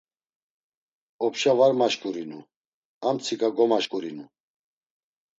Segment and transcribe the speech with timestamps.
[1.25, 2.39] Opşa var maşǩurinu,
[3.07, 4.25] amtsiǩa gomaşǩurinu.